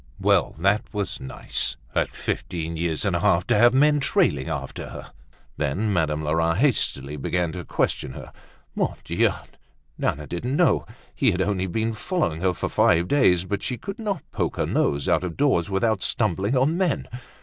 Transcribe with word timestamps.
Well, 0.19 0.55
that 0.57 0.91
was 0.91 1.19
nice! 1.19 1.75
At 1.93 2.09
fifteen 2.09 2.75
years 2.75 3.05
and 3.05 3.15
a 3.15 3.19
half 3.19 3.45
to 3.45 3.55
have 3.55 3.71
men 3.71 3.99
trailing 3.99 4.49
after 4.49 4.89
her! 4.89 5.11
Then 5.57 5.93
Madame 5.93 6.23
Lerat 6.23 6.57
hastily 6.57 7.17
began 7.17 7.51
to 7.51 7.63
question 7.63 8.13
her. 8.13 8.31
Mon 8.73 8.95
Dieu! 9.05 9.29
Nana 9.99 10.25
didn't 10.25 10.55
know; 10.55 10.87
he 11.13 11.29
had 11.31 11.41
only 11.43 11.67
been 11.67 11.93
following 11.93 12.41
her 12.41 12.55
for 12.55 12.67
five 12.67 13.07
days, 13.07 13.45
but 13.45 13.61
she 13.61 13.77
could 13.77 13.99
not 13.99 14.23
poke 14.31 14.57
her 14.57 14.65
nose 14.65 15.07
out 15.07 15.23
of 15.23 15.37
doors 15.37 15.69
without 15.69 16.01
stumbling 16.01 16.57
on 16.57 16.77
men. 16.79 17.07